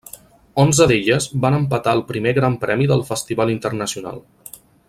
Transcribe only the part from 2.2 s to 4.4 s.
Gran Premi del Festival Internacional.